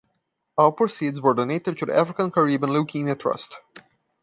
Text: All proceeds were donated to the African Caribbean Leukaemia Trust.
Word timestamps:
All 0.57 0.71
proceeds 0.71 1.21
were 1.21 1.35
donated 1.35 1.77
to 1.77 1.85
the 1.85 1.95
African 1.95 2.31
Caribbean 2.31 2.61
Leukaemia 2.71 3.19
Trust. 3.19 3.59